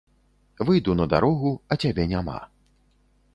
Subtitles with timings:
[0.69, 2.39] Выйду на дарогу, а цябе няма.